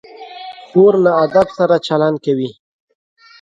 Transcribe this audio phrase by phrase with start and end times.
[0.69, 2.49] خور له ادب سره چلند کوي.